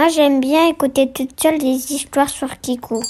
[0.00, 3.02] Moi, j'aime bien écouter toute seule des histoires sur Kiku.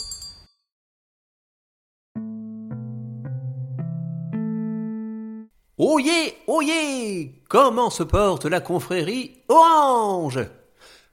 [5.79, 10.41] Oyez, oyez Comment se porte la confrérie Orange?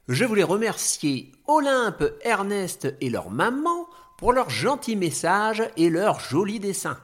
[0.08, 3.86] Je voulais remercier Olympe, Ernest et leur maman
[4.18, 6.98] pour leurs gentils messages et leurs jolis dessins.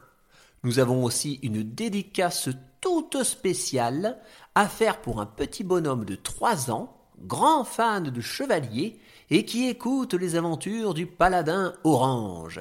[0.65, 2.49] Nous avons aussi une dédicace
[2.81, 4.19] toute spéciale
[4.57, 8.99] à faire pour un petit bonhomme de 3 ans, grand fan de chevalier
[9.31, 12.61] et qui écoute les aventures du paladin orange.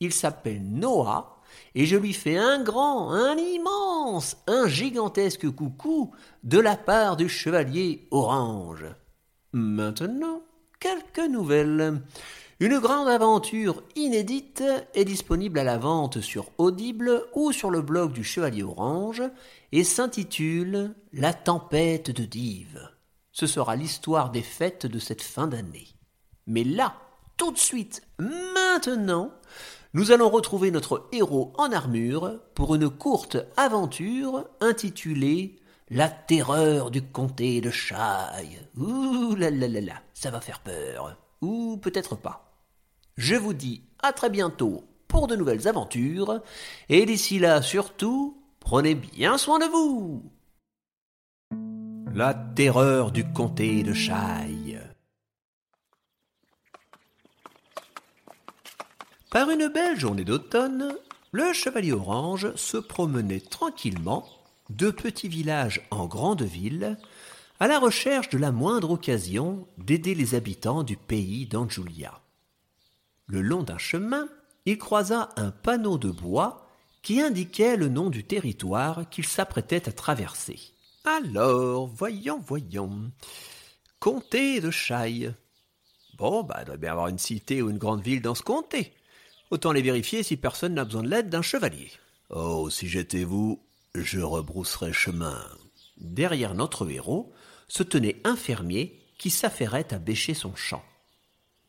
[0.00, 1.38] Il s'appelle Noah
[1.74, 6.12] et je lui fais un grand, un immense, un gigantesque coucou
[6.44, 8.84] de la part du chevalier orange.
[9.52, 10.42] Maintenant,
[10.78, 12.00] quelques nouvelles.
[12.60, 14.64] Une grande aventure inédite
[14.94, 19.22] est disponible à la vente sur Audible ou sur le blog du Chevalier Orange
[19.70, 22.97] et s'intitule La tempête de Dive.
[23.32, 25.88] Ce sera l'histoire des fêtes de cette fin d'année.
[26.46, 26.96] Mais là,
[27.36, 29.30] tout de suite, maintenant,
[29.94, 35.56] nous allons retrouver notre héros en armure pour une courte aventure intitulée
[35.88, 38.58] La terreur du comté de Chaille.
[38.76, 41.16] Ouh là là là là, ça va faire peur.
[41.40, 42.52] Ou peut-être pas.
[43.16, 46.42] Je vous dis à très bientôt pour de nouvelles aventures,
[46.88, 50.22] et d'ici là surtout, prenez bien soin de vous.
[52.14, 54.80] La terreur du comté de Chaille.
[59.30, 60.94] Par une belle journée d'automne,
[61.32, 64.26] le chevalier orange se promenait tranquillement
[64.70, 66.96] de petits villages en grandes villes,
[67.60, 72.20] à la recherche de la moindre occasion d'aider les habitants du pays d'Anjulia.
[73.26, 74.28] Le long d'un chemin,
[74.66, 76.66] il croisa un panneau de bois
[77.02, 80.74] qui indiquait le nom du territoire qu'il s'apprêtait à traverser.
[81.16, 83.10] Alors, voyons, voyons.
[83.98, 85.32] Comté de Chaille.
[86.18, 88.42] Bon, bah, il doit bien y avoir une cité ou une grande ville dans ce
[88.42, 88.92] comté.
[89.50, 91.90] Autant les vérifier si personne n'a besoin de l'aide d'un chevalier.
[92.28, 93.64] Oh, si j'étais vous,
[93.94, 95.42] je rebrousserais chemin.
[95.96, 97.32] Derrière notre héros
[97.68, 100.84] se tenait un fermier qui s'affairait à bêcher son champ.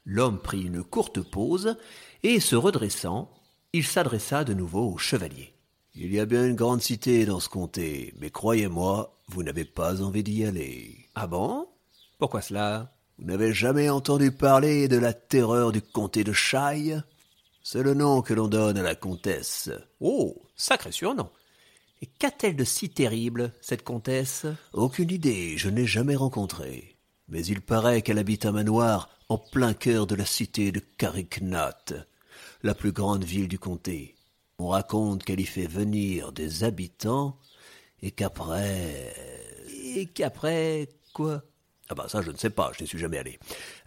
[0.04, 1.78] L'homme prit une courte pause,
[2.24, 3.32] et se redressant,
[3.72, 5.54] il s'adressa de nouveau au chevalier.
[5.96, 10.02] Il y a bien une grande cité dans ce comté, mais croyez-moi, vous n'avez pas
[10.02, 11.08] envie d'y aller.
[11.16, 11.68] Ah bon?
[12.18, 12.92] Pourquoi cela?
[13.18, 17.02] Vous n'avez jamais entendu parler de la terreur du comté de Chaille
[17.62, 19.70] C'est le nom que l'on donne à la comtesse.
[20.00, 21.30] Oh, sacré surnom.
[22.02, 24.46] Et qu'a-t-elle de si terrible, cette comtesse?
[24.74, 26.96] Aucune idée, je n'ai jamais rencontré.
[27.28, 31.94] Mais il paraît qu'elle habite un manoir en plein cœur de la cité de Carricknot,
[32.64, 34.16] la plus grande ville du comté.
[34.58, 37.38] On raconte qu'elle y fait venir des habitants
[38.02, 39.14] et qu'après.
[39.96, 40.90] Et qu'après.
[41.14, 41.44] quoi?
[41.92, 43.40] Ah bah ça je ne sais pas, je n'y suis jamais allé.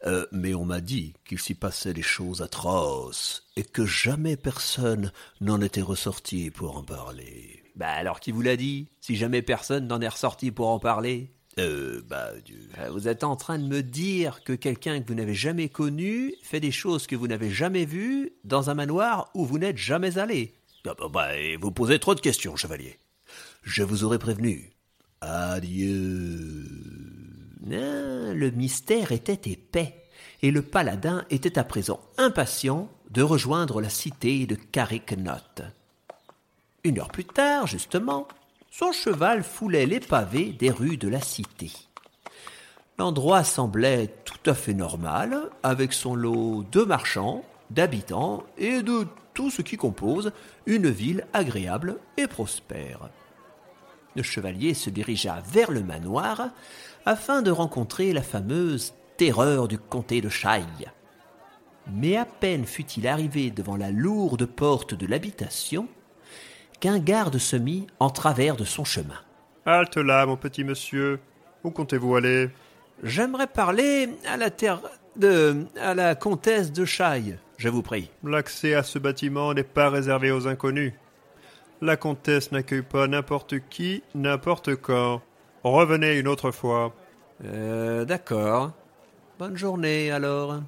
[0.06, 5.12] Euh, mais on m'a dit qu'il s'y passait des choses atroces et que jamais personne
[5.40, 7.62] n'en était ressorti pour en parler.
[7.76, 8.88] Bah alors qui vous l'a dit?
[9.00, 11.30] Si jamais personne n'en est ressorti pour en parler?
[11.58, 12.30] Euh, bah,
[12.78, 16.34] euh, vous êtes en train de me dire que quelqu'un que vous n'avez jamais connu
[16.42, 20.18] fait des choses que vous n'avez jamais vues dans un manoir où vous n'êtes jamais
[20.18, 20.54] allé.
[20.86, 21.28] Ah bah, bah,
[21.60, 22.98] vous posez trop de questions, chevalier.
[23.62, 24.72] Je vous aurais prévenu.
[25.20, 26.66] Adieu.
[27.66, 29.94] Ah, le mystère était épais,
[30.42, 35.62] et le paladin était à présent impatient de rejoindre la cité de Carricknot.
[36.84, 38.26] Une heure plus tard, justement,
[38.70, 41.70] son cheval foulait les pavés des rues de la cité.
[42.98, 49.50] L'endroit semblait tout à fait normal, avec son lot de marchands, d'habitants et de tout
[49.50, 50.32] ce qui compose
[50.66, 53.10] une ville agréable et prospère.
[54.14, 56.50] Le chevalier se dirigea vers le manoir
[57.06, 60.90] afin de rencontrer la fameuse terreur du comté de Chaille.
[61.90, 65.88] Mais à peine fut-il arrivé devant la lourde porte de l'habitation
[66.80, 69.18] qu'un garde se mit en travers de son chemin.
[69.64, 71.20] Halte là, mon petit monsieur.
[71.64, 72.50] Où comptez-vous aller?
[73.02, 74.80] J'aimerais parler à la terre
[75.16, 75.66] de.
[75.80, 78.10] à la comtesse de Chaille, je vous prie.
[78.24, 80.94] L'accès à ce bâtiment n'est pas réservé aux inconnus.
[81.80, 85.22] La comtesse n'accueille pas n'importe qui, n'importe quand.
[85.62, 86.92] Revenez une autre fois.
[87.44, 88.72] Euh, d'accord.
[89.38, 90.60] Bonne journée alors.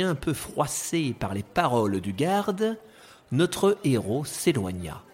[0.00, 2.76] Un peu froissé par les paroles du garde,
[3.30, 5.04] notre héros s'éloigna.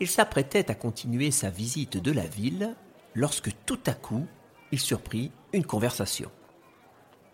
[0.00, 2.74] Il s'apprêtait à continuer sa visite de la ville
[3.14, 4.26] lorsque tout à coup
[4.70, 6.30] il surprit une conversation.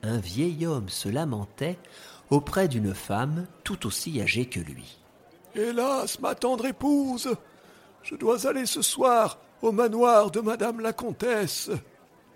[0.05, 1.79] Un vieil homme se lamentait
[2.31, 4.99] auprès d'une femme tout aussi âgée que lui.
[5.55, 7.35] Hélas, ma tendre épouse,
[8.03, 11.71] je dois aller ce soir au manoir de Madame la Comtesse.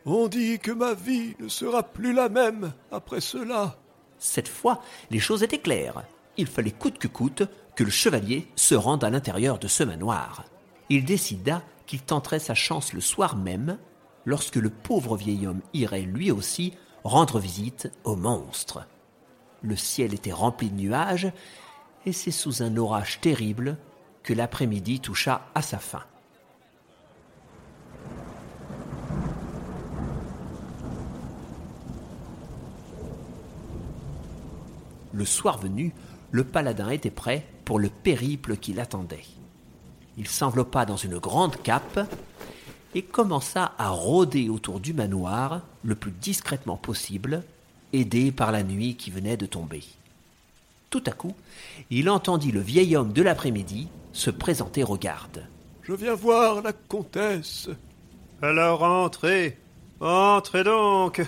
[0.07, 3.77] On dit que ma vie ne sera plus la même après cela.
[4.19, 6.03] Cette fois, les choses étaient claires.
[6.37, 7.43] Il fallait coûte que coûte
[7.77, 10.45] que le chevalier se rende à l'intérieur de ce manoir.
[10.89, 13.79] Il décida qu'il tenterait sa chance le soir même,
[14.25, 18.87] lorsque le pauvre vieil homme irait lui aussi rendre visite au monstre.
[19.63, 21.31] Le ciel était rempli de nuages,
[22.07, 23.77] et c'est sous un orage terrible
[24.23, 26.03] que l'après-midi toucha à sa fin.
[35.13, 35.93] Le soir venu,
[36.31, 39.25] le paladin était prêt pour le périple qui l'attendait.
[40.17, 42.01] Il s'enveloppa dans une grande cape
[42.95, 47.43] et commença à rôder autour du manoir le plus discrètement possible,
[47.93, 49.83] aidé par la nuit qui venait de tomber.
[50.91, 51.35] Tout à coup,
[51.91, 55.47] il entendit le vieil homme de l'après-midi se présenter aux gardes.
[55.83, 57.69] Je viens voir la comtesse.
[58.43, 59.57] Alors entrez,
[60.01, 61.23] entrez donc.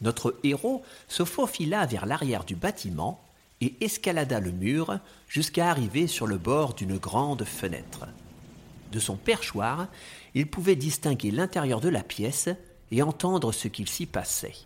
[0.00, 3.20] Notre héros se faufila vers l'arrière du bâtiment
[3.60, 4.98] et escalada le mur
[5.28, 8.06] jusqu'à arriver sur le bord d'une grande fenêtre.
[8.92, 9.88] De son perchoir,
[10.34, 12.48] il pouvait distinguer l'intérieur de la pièce
[12.90, 14.56] et entendre ce qu'il s'y passait.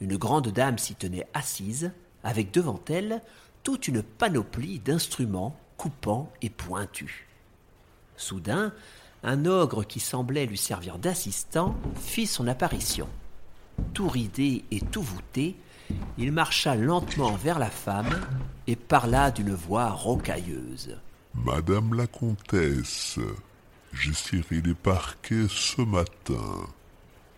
[0.00, 1.92] Une grande dame s'y tenait assise,
[2.24, 3.22] avec devant elle
[3.62, 7.24] toute une panoplie d'instruments coupants et pointus.
[8.16, 8.72] Soudain,
[9.22, 13.08] un ogre qui semblait lui servir d'assistant fit son apparition.
[13.94, 15.56] Tout ridé et tout voûté,
[16.18, 18.20] il marcha lentement vers la femme
[18.66, 20.96] et parla d'une voix rocailleuse.
[21.34, 23.18] Madame la comtesse,
[23.92, 26.66] j'ai ciré les parquets ce matin.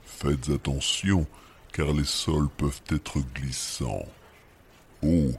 [0.05, 1.27] Faites attention,
[1.73, 4.07] car les sols peuvent être glissants.
[5.03, 5.31] Oh,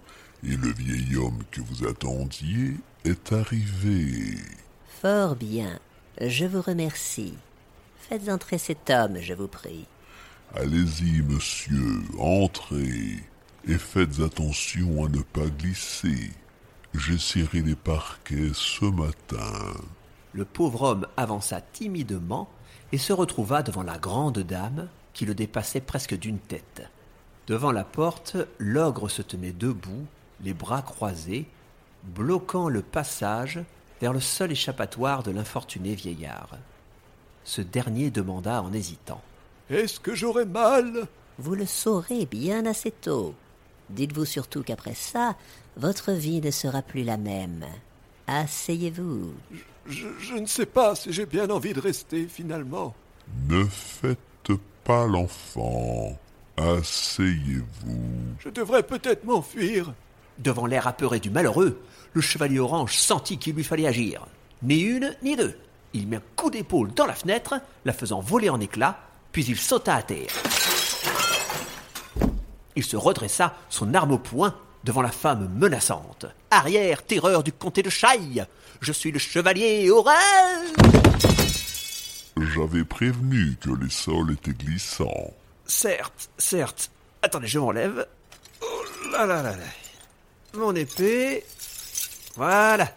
[0.44, 4.38] et le vieil homme que vous attendiez est arrivé.
[5.02, 5.80] Fort bien,
[6.22, 7.38] je vous remercie.
[7.98, 9.86] Faites entrer cet homme, je vous prie.
[10.56, 13.20] Allez-y, monsieur, entrez,
[13.68, 16.32] et faites attention à ne pas glisser.
[16.98, 19.74] J'ai serré les parquets ce matin.
[20.34, 22.48] Le pauvre homme avança timidement
[22.92, 26.84] et se retrouva devant la grande dame qui le dépassait presque d'une tête.
[27.48, 30.06] Devant la porte, l'ogre se tenait debout,
[30.42, 31.48] les bras croisés,
[32.04, 33.60] bloquant le passage
[34.00, 36.58] vers le seul échappatoire de l'infortuné vieillard.
[37.44, 39.22] Ce dernier demanda en hésitant.
[39.70, 41.08] Est-ce que j'aurai mal?
[41.40, 43.36] Vous le saurez bien assez tôt.
[43.90, 45.36] Dites-vous surtout qu'après ça,
[45.78, 47.66] votre vie ne sera plus la même.
[48.28, 49.34] Asseyez-vous.
[49.88, 52.96] je, je ne sais pas si j'ai bien envie de rester finalement.
[53.48, 54.20] Ne faites
[54.84, 56.18] pas l'enfant.
[56.58, 58.36] Asseyez-vous.
[58.40, 59.94] Je devrais peut-être m'enfuir.
[60.38, 61.82] Devant l'air apeuré du malheureux,
[62.14, 64.26] le chevalier orange sentit qu'il lui fallait agir.
[64.64, 65.58] Ni une, ni deux.
[65.94, 69.00] Il mit un coup d'épaule dans la fenêtre, la faisant voler en éclats,
[69.32, 70.32] puis il sauta à terre.
[72.76, 76.26] Il se redressa, son arme au poing, devant la femme menaçante.
[76.52, 78.46] Arrière, terreur du comté de Chaille
[78.82, 80.16] Je suis le chevalier orange
[82.38, 85.34] J'avais prévenu que les sols étaient glissants.
[85.66, 86.92] Certes, certes.
[87.22, 88.06] Attendez, je m'enlève.
[88.62, 89.64] Oh là là là là.
[90.54, 91.44] Mon épée.
[92.36, 92.92] Voilà.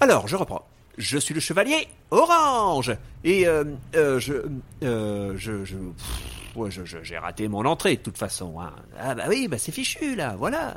[0.00, 0.66] Alors, je reprends.
[0.98, 2.92] Je suis le chevalier orange.
[3.24, 3.64] Et euh,
[3.96, 4.34] euh, je,
[4.82, 8.60] euh, je, je, pff, ouais, je- je- j'ai raté mon entrée de toute façon.
[8.60, 8.72] hein.
[8.98, 10.76] Ah bah oui, bah c'est fichu là, voilà.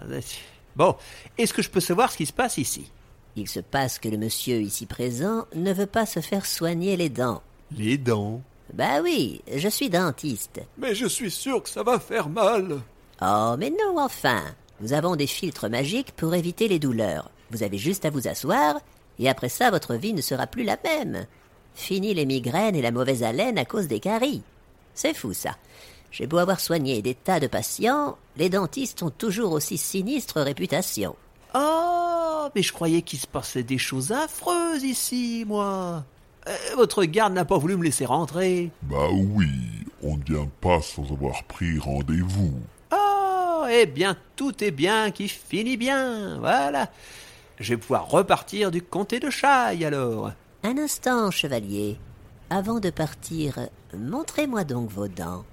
[0.75, 0.95] Bon,
[1.37, 2.91] est-ce que je peux savoir ce qui se passe ici?
[3.35, 7.09] Il se passe que le monsieur ici présent ne veut pas se faire soigner les
[7.09, 7.41] dents.
[7.71, 8.41] Les dents?
[8.73, 10.59] Bah oui, je suis dentiste.
[10.77, 12.79] Mais je suis sûr que ça va faire mal.
[13.21, 14.41] Oh, mais non, enfin.
[14.81, 17.31] Nous avons des filtres magiques pour éviter les douleurs.
[17.49, 18.79] Vous avez juste à vous asseoir,
[19.19, 21.25] et après ça, votre vie ne sera plus la même.
[21.73, 24.43] Fini les migraines et la mauvaise haleine à cause des caries.
[24.97, 25.55] C'est fou, ça.
[26.09, 31.15] J'ai beau avoir soigné des tas de patients, les dentistes ont toujours aussi sinistre réputation.
[31.53, 36.03] Oh, mais je croyais qu'il se passait des choses affreuses ici, moi.
[36.47, 38.71] Euh, votre garde n'a pas voulu me laisser rentrer.
[38.81, 39.51] Bah oui,
[40.01, 42.55] on ne vient pas sans avoir pris rendez-vous.
[42.91, 46.89] Oh, eh bien, tout est bien qui finit bien, voilà.
[47.59, 50.31] Je vais pouvoir repartir du comté de Chaille, alors.
[50.63, 51.99] Un instant, chevalier.
[52.49, 53.55] Avant de partir,
[53.97, 55.43] montrez-moi donc vos dents.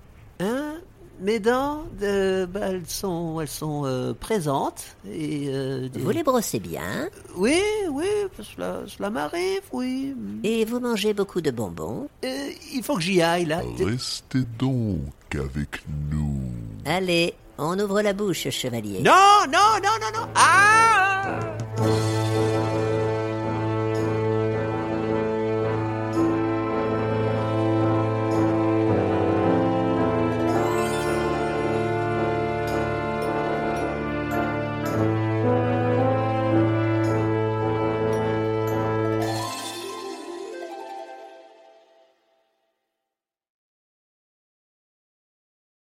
[0.41, 0.75] Hein?
[1.21, 5.45] Mes dents, euh, bah, elles sont, elles sont euh, présentes, et...
[5.49, 7.61] euh, des- Vous les brossez bien, Oui,
[7.93, 8.07] oui,
[8.43, 10.15] cela, cela m'arrive, oui.
[10.43, 12.09] et vous mangez beaucoup de bonbons.
[12.25, 13.63] Euh, il faut que j'y aille, là.
[13.79, 14.99] Restez donc
[15.33, 16.41] avec nous.
[16.85, 19.01] Allez, on ouvre la bouche, chevalier.
[19.01, 21.04] Non, non, non, non, non Ah